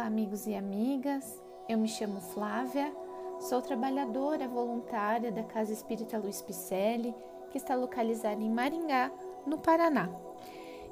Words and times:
Olá, 0.00 0.06
amigos 0.06 0.46
e 0.46 0.54
amigas. 0.54 1.44
Eu 1.68 1.76
me 1.76 1.86
chamo 1.86 2.22
Flávia, 2.22 2.90
sou 3.38 3.60
trabalhadora 3.60 4.48
voluntária 4.48 5.30
da 5.30 5.42
Casa 5.42 5.74
Espírita 5.74 6.16
Luiz 6.16 6.40
Picelli, 6.40 7.14
que 7.50 7.58
está 7.58 7.74
localizada 7.74 8.42
em 8.42 8.48
Maringá, 8.48 9.12
no 9.46 9.58
Paraná. 9.58 10.08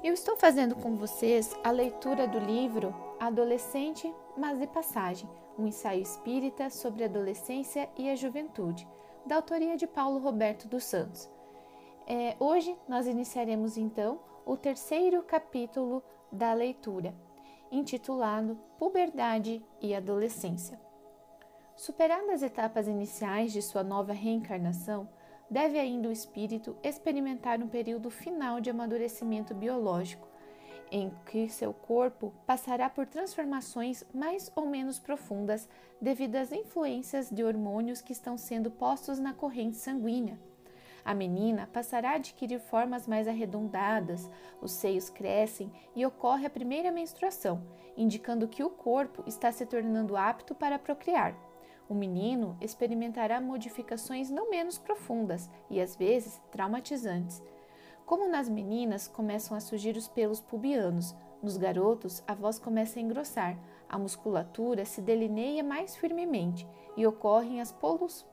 Eu 0.03 0.13
estou 0.13 0.35
fazendo 0.35 0.75
com 0.75 0.95
vocês 0.95 1.57
a 1.63 1.71
leitura 1.71 2.27
do 2.27 2.37
livro 2.37 2.93
Adolescente, 3.19 4.13
mas 4.37 4.59
de 4.59 4.67
passagem, 4.67 5.27
um 5.57 5.65
ensaio 5.65 6.03
espírita 6.03 6.69
sobre 6.69 7.01
a 7.01 7.07
adolescência 7.07 7.89
e 7.97 8.11
a 8.11 8.15
juventude, 8.15 8.87
da 9.25 9.37
autoria 9.37 9.75
de 9.75 9.87
Paulo 9.87 10.19
Roberto 10.19 10.67
dos 10.67 10.83
Santos. 10.83 11.27
É, 12.05 12.35
hoje 12.39 12.77
nós 12.87 13.07
iniciaremos 13.07 13.75
então 13.75 14.19
o 14.45 14.55
terceiro 14.55 15.23
capítulo 15.23 16.03
da 16.31 16.53
leitura 16.53 17.11
intitulado 17.71 18.57
Puberdade 18.77 19.63
e 19.81 19.93
Adolescência. 19.93 20.79
Superadas 21.75 22.35
as 22.35 22.43
etapas 22.43 22.87
iniciais 22.87 23.53
de 23.53 23.61
sua 23.61 23.83
nova 23.83 24.13
reencarnação, 24.13 25.07
deve 25.49 25.79
ainda 25.79 26.09
o 26.09 26.11
espírito 26.11 26.75
experimentar 26.83 27.61
um 27.61 27.67
período 27.67 28.09
final 28.09 28.59
de 28.59 28.69
amadurecimento 28.69 29.53
biológico, 29.55 30.27
em 30.91 31.11
que 31.25 31.47
seu 31.49 31.73
corpo 31.73 32.33
passará 32.45 32.89
por 32.89 33.05
transformações 33.05 34.03
mais 34.13 34.51
ou 34.55 34.65
menos 34.65 34.99
profundas 34.99 35.69
devido 36.01 36.35
às 36.35 36.51
influências 36.51 37.29
de 37.29 37.43
hormônios 37.43 38.01
que 38.01 38.11
estão 38.11 38.37
sendo 38.37 38.71
postos 38.71 39.19
na 39.19 39.33
corrente 39.33 39.77
sanguínea 39.77 40.39
a 41.03 41.13
menina 41.13 41.69
passará 41.71 42.11
a 42.11 42.15
adquirir 42.15 42.59
formas 42.59 43.07
mais 43.07 43.27
arredondadas, 43.27 44.29
os 44.61 44.71
seios 44.71 45.09
crescem 45.09 45.71
e 45.95 46.05
ocorre 46.05 46.45
a 46.45 46.49
primeira 46.49 46.91
menstruação, 46.91 47.63
indicando 47.97 48.47
que 48.47 48.63
o 48.63 48.69
corpo 48.69 49.23
está 49.27 49.51
se 49.51 49.65
tornando 49.65 50.15
apto 50.17 50.53
para 50.53 50.79
procriar. 50.79 51.35
O 51.87 51.95
menino 51.95 52.55
experimentará 52.61 53.41
modificações 53.41 54.29
não 54.29 54.49
menos 54.51 54.77
profundas 54.77 55.49
e 55.69 55.81
às 55.81 55.95
vezes 55.95 56.39
traumatizantes. 56.51 57.41
Como 58.05 58.27
nas 58.27 58.47
meninas 58.47 59.07
começam 59.07 59.55
a 59.55 59.59
surgir 59.59 59.95
os 59.95 60.07
pelos 60.07 60.39
pubianos, 60.39 61.15
nos 61.41 61.57
garotos 61.57 62.23
a 62.27 62.33
voz 62.33 62.59
começa 62.59 62.99
a 62.99 63.01
engrossar, 63.01 63.57
a 63.87 63.97
musculatura 63.97 64.85
se 64.85 65.01
delineia 65.01 65.63
mais 65.63 65.95
firmemente 65.95 66.67
e 66.95 67.07
ocorrem 67.07 67.61
as 67.61 67.71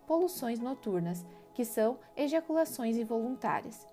poluções 0.06 0.58
noturnas, 0.58 1.25
que 1.57 1.65
são 1.65 1.99
ejaculações 2.15 2.99
involuntárias. 2.99 3.89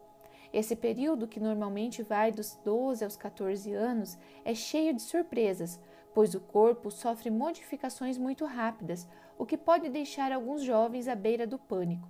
Esse 0.52 0.76
período, 0.76 1.30
que 1.30 1.40
normalmente 1.40 2.04
vai 2.04 2.30
dos 2.30 2.60
12 2.62 3.06
aos 3.06 3.16
14 3.16 3.72
anos, 3.72 4.18
é 4.44 4.54
cheio 4.54 4.94
de 4.94 5.02
surpresas, 5.02 5.80
pois 6.14 6.36
o 6.36 6.42
corpo 6.42 6.92
sofre 6.92 7.32
modificações 7.32 8.18
muito 8.18 8.44
rápidas, 8.44 9.08
o 9.38 9.46
que 9.46 9.58
pode 9.58 9.88
deixar 9.88 10.34
alguns 10.34 10.62
jovens 10.62 11.08
à 11.08 11.16
beira 11.16 11.48
do 11.48 11.58
pânico. 11.58 12.06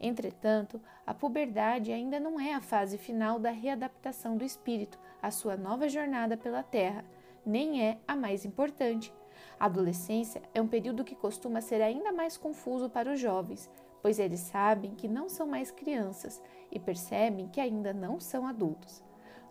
Entretanto, 0.00 0.80
a 1.06 1.12
puberdade 1.12 1.92
ainda 1.92 2.18
não 2.18 2.40
é 2.40 2.54
a 2.54 2.62
fase 2.62 2.96
final 2.96 3.38
da 3.38 3.50
readaptação 3.50 4.38
do 4.38 4.44
espírito 4.44 4.98
à 5.20 5.30
sua 5.30 5.54
nova 5.54 5.86
jornada 5.86 6.34
pela 6.34 6.62
Terra, 6.62 7.04
nem 7.44 7.84
é 7.84 7.98
a 8.08 8.16
mais 8.16 8.46
importante. 8.46 9.12
A 9.60 9.66
adolescência 9.66 10.40
é 10.54 10.62
um 10.62 10.66
período 10.66 11.04
que 11.04 11.14
costuma 11.14 11.60
ser 11.60 11.82
ainda 11.82 12.10
mais 12.10 12.38
confuso 12.38 12.88
para 12.88 13.12
os 13.12 13.20
jovens, 13.20 13.70
pois 14.04 14.18
eles 14.18 14.40
sabem 14.40 14.94
que 14.94 15.08
não 15.08 15.30
são 15.30 15.46
mais 15.46 15.70
crianças 15.70 16.42
e 16.70 16.78
percebem 16.78 17.48
que 17.48 17.58
ainda 17.58 17.90
não 17.90 18.20
são 18.20 18.46
adultos. 18.46 19.02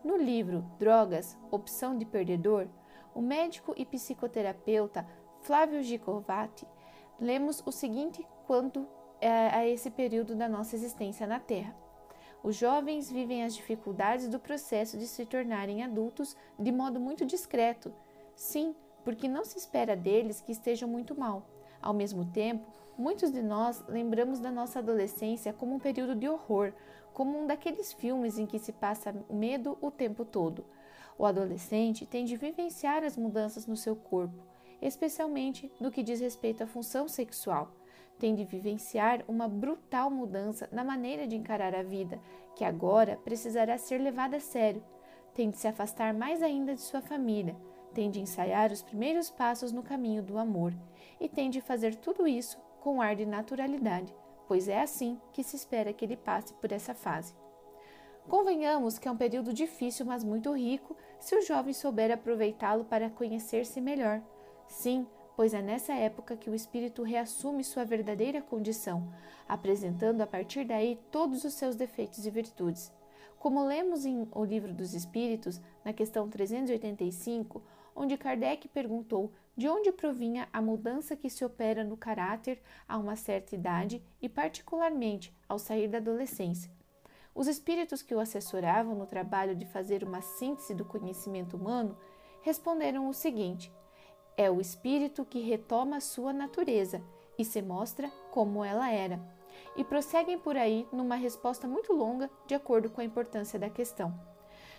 No 0.03 0.15
livro 0.15 0.63
Drogas, 0.77 1.35
Opção 1.49 1.97
de 1.97 2.05
Perdedor, 2.05 2.67
o 3.15 3.19
médico 3.19 3.73
e 3.75 3.83
psicoterapeuta 3.83 5.07
Flávio 5.41 5.81
Gicovati 5.81 6.67
lemos 7.19 7.63
o 7.65 7.71
seguinte 7.71 8.23
quanto 8.45 8.87
é, 9.19 9.27
a 9.27 9.67
esse 9.67 9.89
período 9.89 10.35
da 10.35 10.47
nossa 10.47 10.75
existência 10.75 11.25
na 11.25 11.39
Terra. 11.39 11.75
Os 12.43 12.55
jovens 12.55 13.11
vivem 13.11 13.43
as 13.43 13.55
dificuldades 13.55 14.27
do 14.27 14.39
processo 14.39 14.99
de 14.99 15.07
se 15.07 15.25
tornarem 15.25 15.81
adultos 15.81 16.37
de 16.59 16.71
modo 16.71 16.99
muito 16.99 17.25
discreto. 17.25 17.91
Sim, 18.35 18.75
porque 19.03 19.27
não 19.27 19.43
se 19.43 19.57
espera 19.57 19.95
deles 19.95 20.41
que 20.41 20.51
estejam 20.51 20.87
muito 20.87 21.19
mal. 21.19 21.41
Ao 21.81 21.91
mesmo 21.91 22.23
tempo, 22.23 22.71
muitos 22.97 23.31
de 23.31 23.41
nós 23.41 23.83
lembramos 23.87 24.39
da 24.39 24.51
nossa 24.51 24.79
adolescência 24.79 25.53
como 25.53 25.75
um 25.75 25.79
período 25.79 26.15
de 26.15 26.27
horror, 26.27 26.73
como 27.13 27.37
um 27.37 27.47
daqueles 27.47 27.93
filmes 27.93 28.37
em 28.37 28.45
que 28.45 28.59
se 28.59 28.71
passa 28.71 29.13
medo 29.29 29.77
o 29.81 29.91
tempo 29.91 30.25
todo. 30.25 30.65
O 31.17 31.25
adolescente 31.25 32.05
tem 32.05 32.25
de 32.25 32.35
vivenciar 32.35 33.03
as 33.03 33.15
mudanças 33.15 33.67
no 33.67 33.77
seu 33.77 33.95
corpo, 33.95 34.43
especialmente 34.81 35.71
no 35.79 35.91
que 35.91 36.03
diz 36.03 36.19
respeito 36.19 36.63
à 36.63 36.67
função 36.67 37.07
sexual. 37.07 37.71
Tem 38.17 38.33
de 38.35 38.43
vivenciar 38.43 39.23
uma 39.27 39.47
brutal 39.47 40.09
mudança 40.09 40.67
na 40.71 40.83
maneira 40.83 41.27
de 41.27 41.35
encarar 41.35 41.75
a 41.75 41.83
vida, 41.83 42.19
que 42.55 42.63
agora 42.63 43.19
precisará 43.23 43.77
ser 43.77 43.99
levada 43.99 44.37
a 44.37 44.39
sério. 44.39 44.83
Tem 45.33 45.49
de 45.49 45.57
se 45.57 45.67
afastar 45.67 46.13
mais 46.13 46.41
ainda 46.41 46.75
de 46.75 46.81
sua 46.81 47.01
família, 47.01 47.55
tem 47.93 48.09
de 48.09 48.19
ensaiar 48.19 48.71
os 48.71 48.81
primeiros 48.81 49.29
passos 49.29 49.71
no 49.71 49.83
caminho 49.83 50.23
do 50.23 50.37
amor 50.37 50.73
e 51.19 51.29
tem 51.29 51.49
de 51.49 51.61
fazer 51.61 51.95
tudo 51.95 52.27
isso 52.27 52.57
com 52.83 53.01
ar 53.01 53.15
de 53.15 53.25
naturalidade, 53.25 54.13
pois 54.45 54.67
é 54.67 54.81
assim 54.81 55.17
que 55.31 55.41
se 55.41 55.55
espera 55.55 55.93
que 55.93 56.03
ele 56.03 56.17
passe 56.17 56.53
por 56.55 56.69
essa 56.69 56.93
fase. 56.93 57.33
Convenhamos 58.27 58.99
que 58.99 59.07
é 59.07 59.11
um 59.11 59.15
período 59.15 59.53
difícil, 59.53 60.05
mas 60.05 60.21
muito 60.21 60.53
rico, 60.53 60.93
se 61.17 61.33
o 61.33 61.41
jovem 61.41 61.73
souber 61.73 62.11
aproveitá-lo 62.11 62.83
para 62.83 63.09
conhecer-se 63.09 63.79
melhor. 63.79 64.21
Sim, 64.67 65.07
pois 65.33 65.53
é 65.53 65.61
nessa 65.61 65.93
época 65.93 66.35
que 66.35 66.49
o 66.49 66.55
espírito 66.55 67.03
reassume 67.03 67.63
sua 67.63 67.85
verdadeira 67.85 68.41
condição, 68.41 69.13
apresentando 69.47 70.19
a 70.19 70.27
partir 70.27 70.65
daí 70.65 70.99
todos 71.09 71.45
os 71.45 71.53
seus 71.53 71.77
defeitos 71.77 72.25
e 72.25 72.29
virtudes. 72.29 72.91
Como 73.39 73.65
lemos 73.65 74.05
em 74.05 74.27
O 74.33 74.43
Livro 74.43 74.73
dos 74.73 74.93
Espíritos, 74.93 75.61
na 75.85 75.93
questão 75.93 76.29
385, 76.29 77.61
onde 77.95 78.17
Kardec 78.17 78.67
perguntou 78.67 79.31
de 79.55 79.67
onde 79.69 79.91
provinha 79.91 80.47
a 80.51 80.61
mudança 80.61 81.15
que 81.15 81.29
se 81.29 81.45
opera 81.45 81.83
no 81.83 81.95
caráter 81.95 82.61
a 82.87 82.97
uma 82.97 83.15
certa 83.15 83.55
idade 83.55 84.03
e, 84.21 84.27
particularmente, 84.27 85.35
ao 85.47 85.59
sair 85.59 85.87
da 85.87 85.99
adolescência. 85.99 86.71
Os 87.35 87.47
espíritos 87.47 88.01
que 88.01 88.13
o 88.13 88.19
assessoravam 88.19 88.95
no 88.95 89.05
trabalho 89.05 89.55
de 89.55 89.65
fazer 89.65 90.03
uma 90.03 90.21
síntese 90.21 90.73
do 90.73 90.85
conhecimento 90.85 91.57
humano 91.57 91.97
responderam 92.41 93.07
o 93.07 93.13
seguinte: 93.13 93.71
é 94.37 94.49
o 94.49 94.59
espírito 94.59 95.25
que 95.25 95.39
retoma 95.41 95.99
sua 95.99 96.33
natureza 96.33 97.03
e 97.37 97.45
se 97.45 97.61
mostra 97.61 98.09
como 98.31 98.63
ela 98.63 98.91
era. 98.91 99.19
E 99.75 99.83
prosseguem 99.83 100.37
por 100.37 100.57
aí 100.57 100.87
numa 100.91 101.15
resposta 101.15 101.67
muito 101.67 101.93
longa, 101.93 102.29
de 102.47 102.55
acordo 102.55 102.89
com 102.89 103.01
a 103.01 103.03
importância 103.03 103.59
da 103.59 103.69
questão. 103.69 104.32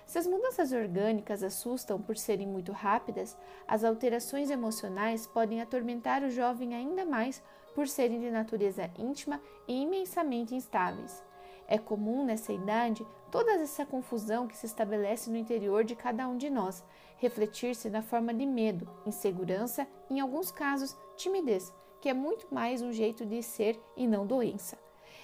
Se 0.06 0.18
as 0.18 0.26
mudanças 0.26 0.72
orgânicas 0.72 1.42
assustam 1.42 2.00
por 2.00 2.16
serem 2.16 2.46
muito 2.46 2.72
rápidas, 2.72 3.36
as 3.66 3.84
alterações 3.84 4.50
emocionais 4.50 5.26
podem 5.26 5.60
atormentar 5.60 6.22
o 6.22 6.30
jovem 6.30 6.74
ainda 6.74 7.04
mais 7.04 7.42
por 7.74 7.88
serem 7.88 8.20
de 8.20 8.30
natureza 8.30 8.90
íntima 8.98 9.40
e 9.66 9.82
imensamente 9.82 10.54
instáveis. 10.54 11.22
É 11.66 11.78
comum 11.78 12.24
nessa 12.24 12.52
idade 12.52 13.06
toda 13.30 13.52
essa 13.52 13.86
confusão 13.86 14.46
que 14.46 14.56
se 14.56 14.66
estabelece 14.66 15.30
no 15.30 15.36
interior 15.36 15.82
de 15.82 15.96
cada 15.96 16.28
um 16.28 16.36
de 16.36 16.50
nós 16.50 16.84
refletir-se 17.16 17.88
na 17.88 18.02
forma 18.02 18.34
de 18.34 18.44
medo, 18.44 18.88
insegurança 19.06 19.86
e, 20.10 20.14
em 20.14 20.20
alguns 20.20 20.50
casos, 20.50 20.96
timidez, 21.16 21.72
que 22.00 22.08
é 22.08 22.14
muito 22.14 22.54
mais 22.54 22.82
um 22.82 22.92
jeito 22.92 23.24
de 23.24 23.42
ser 23.42 23.80
e 23.96 24.06
não 24.06 24.26
doença. 24.26 24.78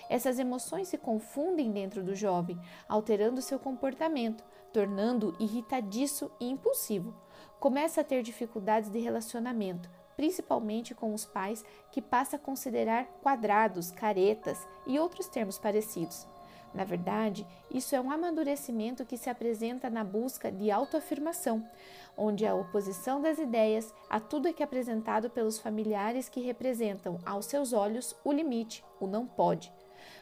Essas 0.08 0.38
emoções 0.38 0.88
se 0.88 0.98
confundem 0.98 1.70
dentro 1.70 2.02
do 2.02 2.14
jovem, 2.14 2.58
alterando 2.88 3.42
seu 3.42 3.58
comportamento, 3.58 4.42
tornando-o 4.72 5.34
irritadiço 5.42 6.30
e 6.40 6.48
impulsivo. 6.48 7.14
Começa 7.58 8.00
a 8.00 8.04
ter 8.04 8.22
dificuldades 8.22 8.90
de 8.90 8.98
relacionamento, 8.98 9.90
principalmente 10.16 10.94
com 10.94 11.14
os 11.14 11.24
pais, 11.24 11.64
que 11.90 12.02
passa 12.02 12.36
a 12.36 12.38
considerar 12.38 13.06
quadrados, 13.22 13.90
caretas 13.90 14.66
e 14.86 14.98
outros 14.98 15.28
termos 15.28 15.58
parecidos. 15.58 16.26
Na 16.72 16.84
verdade, 16.84 17.46
isso 17.70 17.96
é 17.96 18.00
um 18.00 18.10
amadurecimento 18.10 19.04
que 19.04 19.16
se 19.16 19.28
apresenta 19.28 19.90
na 19.90 20.04
busca 20.04 20.52
de 20.52 20.70
autoafirmação, 20.70 21.68
onde 22.16 22.46
a 22.46 22.54
oposição 22.54 23.20
das 23.20 23.38
ideias 23.38 23.92
a 24.08 24.20
tudo 24.20 24.46
é 24.46 24.52
que 24.52 24.62
é 24.62 24.64
apresentado 24.64 25.28
pelos 25.28 25.58
familiares 25.58 26.28
que 26.28 26.40
representam, 26.40 27.18
aos 27.26 27.46
seus 27.46 27.72
olhos, 27.72 28.14
o 28.24 28.32
limite, 28.32 28.84
o 29.00 29.06
não 29.06 29.26
pode. 29.26 29.72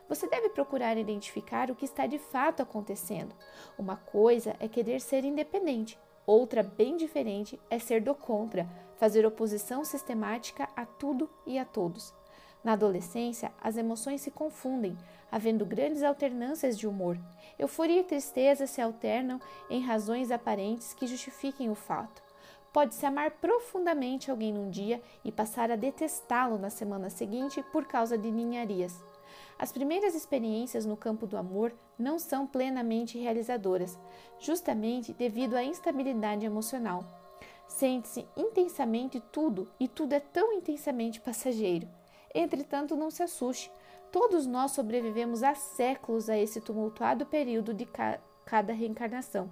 Você 0.09 0.27
deve 0.27 0.49
procurar 0.49 0.97
identificar 0.97 1.71
o 1.71 1.75
que 1.75 1.85
está 1.85 2.07
de 2.07 2.19
fato 2.19 2.63
acontecendo. 2.63 3.35
Uma 3.79 3.97
coisa 3.97 4.57
é 4.59 4.67
querer 4.67 5.01
ser 5.01 5.25
independente, 5.25 5.99
outra, 6.27 6.63
bem 6.63 6.97
diferente, 6.97 7.61
é 7.69 7.79
ser 7.79 8.01
do 8.01 8.15
contra, 8.15 8.69
fazer 8.97 9.27
oposição 9.27 9.85
sistemática 9.85 10.69
a 10.75 10.87
tudo 10.87 11.29
e 11.47 11.59
a 11.59 11.65
todos. 11.65 12.15
Na 12.65 12.73
adolescência, 12.73 13.53
as 13.63 13.77
emoções 13.77 14.21
se 14.21 14.31
confundem, 14.31 14.97
havendo 15.31 15.65
grandes 15.65 16.03
alternâncias 16.03 16.77
de 16.77 16.89
humor. 16.89 17.19
Euforia 17.59 18.01
e 18.01 18.05
tristeza 18.05 18.67
se 18.67 18.81
alternam 18.81 19.41
em 19.71 19.81
razões 19.81 20.31
aparentes 20.31 20.93
que 20.93 21.07
justifiquem 21.07 21.71
o 21.71 21.75
fato. 21.75 22.23
Pode-se 22.73 23.07
amar 23.07 23.31
profundamente 23.33 24.31
alguém 24.31 24.53
num 24.53 24.71
dia 24.71 25.01
e 25.25 25.31
passar 25.31 25.71
a 25.71 25.77
detestá-lo 25.77 26.59
na 26.59 26.71
semana 26.71 27.11
seguinte 27.11 27.63
por 27.73 27.87
causa 27.87 28.19
de 28.19 28.31
ninharias. 28.31 29.03
As 29.59 29.73
primeiras 29.73 30.15
experiências 30.15 30.87
no 30.87 30.97
campo 30.97 31.27
do 31.27 31.37
amor 31.37 31.75
não 31.99 32.19
são 32.19 32.47
plenamente 32.47 33.19
realizadoras, 33.19 33.99
justamente 34.39 35.13
devido 35.13 35.55
à 35.55 35.65
instabilidade 35.65 36.47
emocional. 36.47 37.05
Sente-se 37.67 38.27
intensamente 38.37 39.21
tudo 39.33 39.69
e 39.79 39.87
tudo 39.89 40.13
é 40.13 40.21
tão 40.21 40.53
intensamente 40.53 41.21
passageiro. 41.21 41.89
Entretanto, 42.35 42.97
não 42.97 43.11
se 43.11 43.23
assuste. 43.23 43.71
Todos 44.13 44.47
nós 44.47 44.73
sobrevivemos 44.73 45.43
há 45.43 45.55
séculos 45.55 46.31
a 46.31 46.39
esse 46.39 46.61
tumultuado 46.61 47.27
período 47.27 47.75
de 47.75 47.85
ca 47.85 48.21
cada 48.45 48.73
reencarnação 48.73 49.51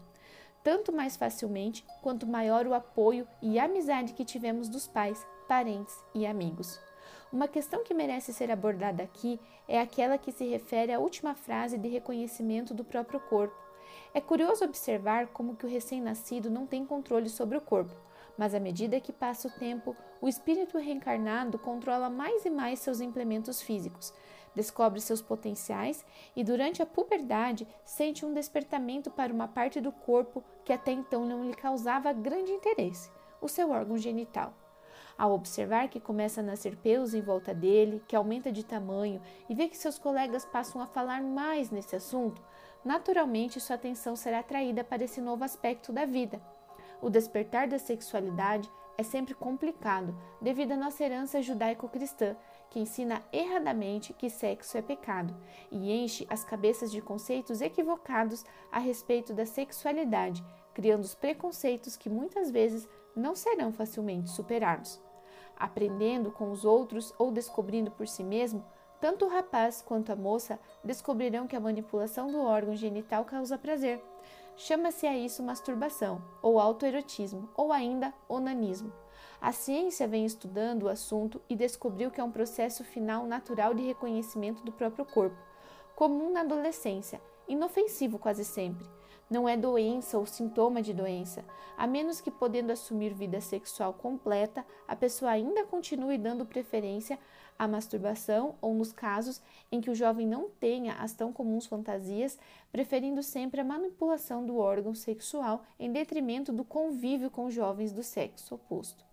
tanto 0.66 0.92
mais 0.92 1.16
facilmente 1.16 1.84
quanto 2.02 2.26
maior 2.26 2.66
o 2.66 2.74
apoio 2.74 3.24
e 3.40 3.56
amizade 3.56 4.14
que 4.14 4.24
tivemos 4.24 4.68
dos 4.68 4.88
pais, 4.88 5.24
parentes 5.46 5.94
e 6.12 6.26
amigos. 6.26 6.85
Uma 7.32 7.48
questão 7.48 7.82
que 7.82 7.92
merece 7.92 8.32
ser 8.32 8.50
abordada 8.50 9.02
aqui 9.02 9.40
é 9.66 9.80
aquela 9.80 10.16
que 10.16 10.30
se 10.30 10.44
refere 10.44 10.92
à 10.92 11.00
última 11.00 11.34
frase 11.34 11.76
de 11.76 11.88
reconhecimento 11.88 12.72
do 12.72 12.84
próprio 12.84 13.18
corpo. 13.18 13.56
É 14.14 14.20
curioso 14.20 14.64
observar 14.64 15.26
como 15.28 15.56
que 15.56 15.66
o 15.66 15.68
recém-nascido 15.68 16.48
não 16.48 16.66
tem 16.66 16.86
controle 16.86 17.28
sobre 17.28 17.58
o 17.58 17.60
corpo, 17.60 17.94
mas 18.38 18.54
à 18.54 18.60
medida 18.60 19.00
que 19.00 19.12
passa 19.12 19.48
o 19.48 19.50
tempo, 19.50 19.96
o 20.20 20.28
espírito 20.28 20.78
reencarnado 20.78 21.58
controla 21.58 22.08
mais 22.08 22.44
e 22.44 22.50
mais 22.50 22.78
seus 22.78 23.00
implementos 23.00 23.60
físicos, 23.60 24.14
descobre 24.54 25.00
seus 25.00 25.20
potenciais 25.20 26.04
e, 26.34 26.44
durante 26.44 26.80
a 26.80 26.86
puberdade, 26.86 27.66
sente 27.84 28.24
um 28.24 28.32
despertamento 28.32 29.10
para 29.10 29.32
uma 29.32 29.48
parte 29.48 29.80
do 29.80 29.90
corpo 29.90 30.44
que 30.64 30.72
até 30.72 30.92
então 30.92 31.26
não 31.26 31.44
lhe 31.44 31.54
causava 31.54 32.12
grande 32.12 32.52
interesse, 32.52 33.10
o 33.40 33.48
seu 33.48 33.70
órgão 33.70 33.98
genital. 33.98 34.54
Ao 35.18 35.32
observar 35.32 35.88
que 35.88 35.98
começa 35.98 36.40
a 36.40 36.44
nascer 36.44 36.76
pelos 36.76 37.14
em 37.14 37.22
volta 37.22 37.54
dele, 37.54 38.02
que 38.06 38.14
aumenta 38.14 38.52
de 38.52 38.64
tamanho 38.64 39.20
e 39.48 39.54
vê 39.54 39.66
que 39.66 39.76
seus 39.76 39.98
colegas 39.98 40.44
passam 40.44 40.80
a 40.82 40.86
falar 40.86 41.22
mais 41.22 41.70
nesse 41.70 41.96
assunto, 41.96 42.42
naturalmente 42.84 43.60
sua 43.60 43.76
atenção 43.76 44.14
será 44.14 44.40
atraída 44.40 44.84
para 44.84 45.04
esse 45.04 45.20
novo 45.20 45.42
aspecto 45.42 45.90
da 45.92 46.04
vida. 46.04 46.40
O 47.00 47.08
despertar 47.08 47.66
da 47.66 47.78
sexualidade 47.78 48.70
é 48.98 49.02
sempre 49.02 49.34
complicado 49.34 50.16
devido 50.40 50.72
à 50.72 50.76
nossa 50.76 51.04
herança 51.04 51.42
judaico-cristã, 51.42 52.36
que 52.70 52.80
ensina 52.80 53.22
erradamente 53.32 54.12
que 54.12 54.30
sexo 54.30 54.76
é 54.76 54.82
pecado 54.82 55.34
e 55.70 55.92
enche 55.92 56.26
as 56.30 56.44
cabeças 56.44 56.90
de 56.90 57.00
conceitos 57.00 57.60
equivocados 57.60 58.44
a 58.72 58.78
respeito 58.78 59.34
da 59.34 59.44
sexualidade, 59.44 60.44
criando 60.74 61.04
os 61.04 61.14
preconceitos 61.14 61.96
que 61.96 62.08
muitas 62.08 62.50
vezes 62.50 62.88
não 63.16 63.34
serão 63.34 63.72
facilmente 63.72 64.30
superados. 64.30 65.00
Aprendendo 65.56 66.30
com 66.30 66.50
os 66.50 66.64
outros 66.64 67.14
ou 67.18 67.32
descobrindo 67.32 67.90
por 67.90 68.06
si 68.06 68.22
mesmo, 68.22 68.62
tanto 69.00 69.24
o 69.24 69.28
rapaz 69.28 69.82
quanto 69.82 70.12
a 70.12 70.16
moça 70.16 70.58
descobrirão 70.84 71.46
que 71.46 71.56
a 71.56 71.60
manipulação 71.60 72.30
do 72.30 72.40
órgão 72.40 72.76
genital 72.76 73.24
causa 73.24 73.58
prazer. 73.58 74.02
Chama-se 74.56 75.06
a 75.06 75.16
isso 75.16 75.42
masturbação, 75.42 76.22
ou 76.40 76.58
autoerotismo, 76.58 77.48
ou 77.54 77.72
ainda 77.72 78.12
onanismo. 78.28 78.92
A 79.40 79.52
ciência 79.52 80.08
vem 80.08 80.24
estudando 80.24 80.84
o 80.84 80.88
assunto 80.88 81.42
e 81.48 81.54
descobriu 81.54 82.10
que 82.10 82.20
é 82.20 82.24
um 82.24 82.30
processo 82.30 82.82
final 82.82 83.26
natural 83.26 83.74
de 83.74 83.82
reconhecimento 83.82 84.62
do 84.64 84.72
próprio 84.72 85.04
corpo, 85.04 85.36
comum 85.94 86.32
na 86.32 86.40
adolescência, 86.40 87.20
inofensivo 87.46 88.18
quase 88.18 88.44
sempre. 88.44 88.86
Não 89.28 89.48
é 89.48 89.56
doença 89.56 90.16
ou 90.16 90.24
sintoma 90.24 90.80
de 90.80 90.94
doença, 90.94 91.44
a 91.76 91.84
menos 91.84 92.20
que, 92.20 92.30
podendo 92.30 92.70
assumir 92.70 93.12
vida 93.12 93.40
sexual 93.40 93.92
completa, 93.92 94.64
a 94.86 94.94
pessoa 94.94 95.32
ainda 95.32 95.64
continue 95.64 96.16
dando 96.16 96.46
preferência 96.46 97.18
à 97.58 97.66
masturbação 97.66 98.54
ou 98.60 98.72
nos 98.72 98.92
casos 98.92 99.42
em 99.72 99.80
que 99.80 99.90
o 99.90 99.94
jovem 99.96 100.28
não 100.28 100.48
tenha 100.48 100.94
as 100.94 101.12
tão 101.12 101.32
comuns 101.32 101.66
fantasias, 101.66 102.38
preferindo 102.70 103.20
sempre 103.20 103.60
a 103.60 103.64
manipulação 103.64 104.46
do 104.46 104.58
órgão 104.58 104.94
sexual 104.94 105.64
em 105.76 105.90
detrimento 105.90 106.52
do 106.52 106.64
convívio 106.64 107.28
com 107.28 107.50
jovens 107.50 107.92
do 107.92 108.04
sexo 108.04 108.54
oposto. 108.54 109.04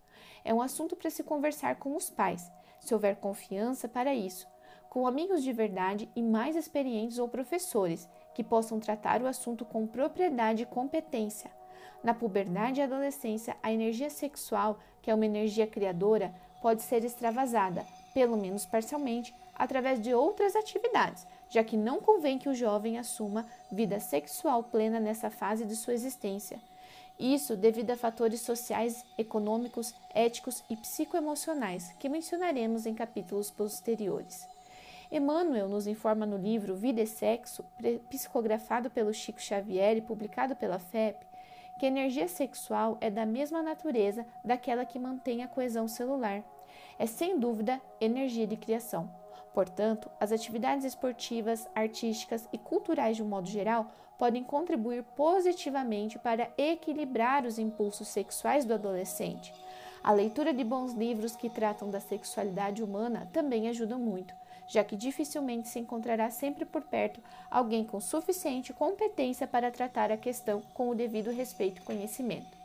É 0.46 0.54
um 0.54 0.62
assunto 0.62 0.96
para 0.96 1.10
se 1.10 1.24
conversar 1.24 1.78
com 1.78 1.96
os 1.96 2.12
pais, 2.12 2.52
se 2.80 2.94
houver 2.94 3.16
confiança 3.16 3.88
para 3.88 4.14
isso, 4.14 4.46
com 4.92 5.08
amigos 5.08 5.42
de 5.42 5.52
verdade 5.52 6.08
e 6.16 6.22
mais 6.22 6.56
experientes 6.56 7.18
ou 7.18 7.28
professores 7.28 8.08
que 8.34 8.44
possam 8.44 8.80
tratar 8.80 9.22
o 9.22 9.28
assunto 9.28 9.64
com 9.64 9.88
propriedade 9.88 10.64
e 10.64 10.66
competência. 10.66 11.52
Na 12.04 12.14
puberdade 12.14 12.80
e 12.80 12.84
adolescência, 12.84 13.56
a 13.64 13.72
energia 13.72 14.10
sexual, 14.10 14.80
que 15.02 15.10
é 15.10 15.16
uma 15.16 15.26
energia 15.26 15.66
criadora, 15.66 16.34
pode 16.62 16.82
ser 16.82 17.04
extravasada, 17.04 17.86
pelo 18.14 18.38
menos 18.38 18.66
parcialmente, 18.66 19.34
através 19.56 20.02
de 20.02 20.14
outras 20.14 20.56
atividades, 20.56 21.26
já 21.50 21.64
que 21.64 21.78
não 21.78 22.00
convém 22.00 22.40
que 22.40 22.50
o 22.50 22.56
jovem 22.56 22.98
assuma 22.98 23.46
vida 23.72 24.00
sexual 24.00 24.64
plena 24.64 25.00
nessa 25.00 25.30
fase 25.30 25.66
de 25.66 25.76
sua 25.76 25.94
existência. 25.94 26.60
Isso 27.20 27.56
devido 27.56 27.92
a 27.92 27.98
fatores 27.98 28.42
sociais, 28.42 29.06
econômicos, 29.18 29.94
éticos 30.14 30.64
e 30.70 30.76
psicoemocionais 30.76 31.92
que 32.00 32.10
mencionaremos 32.10 32.86
em 32.86 32.96
capítulos 32.96 33.52
posteriores. 33.52 34.53
Emmanuel 35.14 35.70
nos 35.70 35.86
informa 35.86 36.26
no 36.26 36.38
livro 36.38 36.76
Vida 36.76 37.00
e 37.00 37.06
Sexo, 37.06 37.64
psicografado 38.10 38.90
pelo 38.90 39.14
Chico 39.14 39.40
Xavier 39.40 39.96
e 39.96 40.02
publicado 40.02 40.56
pela 40.56 40.80
FEP, 40.80 41.24
que 41.78 41.86
a 41.86 41.90
energia 41.90 42.28
sexual 42.28 42.98
é 43.00 43.12
da 43.12 43.24
mesma 43.24 43.62
natureza 43.62 44.26
daquela 44.44 44.88
que 44.88 44.98
mantém 44.98 45.44
a 45.44 45.48
coesão 45.48 45.88
celular. 45.88 46.44
É 46.98 47.06
sem 47.06 47.38
dúvida 47.38 47.80
energia 48.02 48.48
de 48.48 48.58
criação. 48.58 49.08
Portanto, 49.54 50.10
as 50.20 50.32
atividades 50.32 50.84
esportivas, 50.84 51.70
artísticas 51.76 52.50
e 52.52 52.58
culturais 52.58 53.16
de 53.16 53.22
um 53.22 53.28
modo 53.28 53.48
geral 53.48 53.92
podem 54.18 54.44
contribuir 54.44 55.04
positivamente 55.16 56.18
para 56.18 56.52
equilibrar 56.58 57.46
os 57.46 57.60
impulsos 57.60 58.08
sexuais 58.08 58.66
do 58.66 58.74
adolescente. 58.74 59.54
A 60.04 60.12
leitura 60.12 60.52
de 60.52 60.64
bons 60.64 60.94
livros 60.94 61.36
que 61.36 61.52
tratam 61.52 61.92
da 61.92 62.00
sexualidade 62.00 62.84
humana 62.84 63.30
também 63.32 63.70
ajuda 63.70 63.96
muito, 63.96 64.34
já 64.74 64.84
que 64.84 64.96
dificilmente 64.96 65.68
se 65.68 65.78
encontrará 65.78 66.32
sempre 66.32 66.66
por 66.66 66.82
perto 66.82 67.22
alguém 67.52 67.86
com 67.86 68.02
suficiente 68.02 68.74
competência 68.74 69.46
para 69.46 69.70
tratar 69.70 70.12
a 70.12 70.18
questão 70.18 70.64
com 70.74 70.90
o 70.90 70.96
devido 70.96 71.30
respeito 71.30 71.80
e 71.80 71.86
conhecimento. 71.86 72.58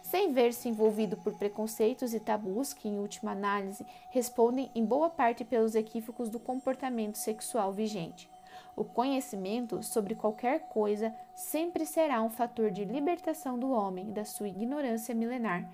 Sem 0.00 0.32
ver-se 0.32 0.68
envolvido 0.68 1.16
por 1.16 1.34
preconceitos 1.34 2.14
e 2.14 2.20
tabus 2.20 2.72
que, 2.72 2.86
em 2.88 3.00
última 3.00 3.32
análise, 3.32 3.84
respondem 4.10 4.70
em 4.72 4.84
boa 4.84 5.10
parte 5.10 5.44
pelos 5.44 5.74
equívocos 5.74 6.28
do 6.28 6.38
comportamento 6.38 7.18
sexual 7.18 7.72
vigente. 7.72 8.30
O 8.76 8.84
conhecimento 8.84 9.82
sobre 9.82 10.14
qualquer 10.14 10.60
coisa 10.68 11.12
sempre 11.34 11.84
será 11.84 12.22
um 12.22 12.30
fator 12.30 12.70
de 12.70 12.84
libertação 12.84 13.58
do 13.58 13.72
homem 13.72 14.12
da 14.12 14.24
sua 14.24 14.46
ignorância 14.46 15.12
milenar, 15.12 15.68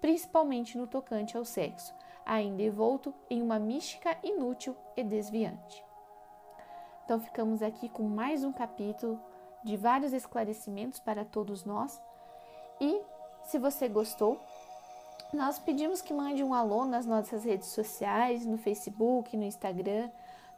principalmente 0.00 0.78
no 0.78 0.86
tocante 0.86 1.36
ao 1.36 1.44
sexo, 1.44 1.94
ainda 2.26 2.62
envolto 2.62 3.14
em 3.30 3.40
uma 3.40 3.58
mística 3.58 4.18
inútil 4.22 4.76
e 4.96 5.04
desviante. 5.04 5.84
Então, 7.04 7.20
ficamos 7.20 7.62
aqui 7.62 7.88
com 7.88 8.02
mais 8.02 8.42
um 8.42 8.52
capítulo 8.52 9.20
de 9.62 9.76
vários 9.76 10.12
esclarecimentos 10.12 10.98
para 10.98 11.24
todos 11.24 11.64
nós. 11.64 12.02
E 12.80 13.00
se 13.44 13.58
você 13.58 13.88
gostou, 13.88 14.40
nós 15.32 15.58
pedimos 15.58 16.02
que 16.02 16.12
mande 16.12 16.42
um 16.42 16.52
alô 16.52 16.84
nas 16.84 17.06
nossas 17.06 17.44
redes 17.44 17.68
sociais, 17.68 18.44
no 18.44 18.58
Facebook, 18.58 19.36
no 19.36 19.44
Instagram, 19.44 20.10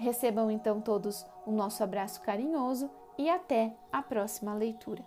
Recebam 0.00 0.50
então 0.50 0.80
todos 0.80 1.26
o 1.44 1.52
nosso 1.52 1.84
abraço 1.84 2.22
carinhoso 2.22 2.90
e 3.18 3.28
até 3.28 3.76
a 3.92 4.00
próxima 4.00 4.54
leitura. 4.54 5.04